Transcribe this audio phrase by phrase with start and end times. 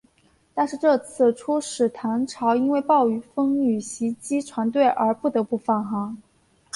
[0.55, 3.05] 但是这次出使唐朝因为暴
[3.35, 6.17] 风雨袭击船队而不得不返航。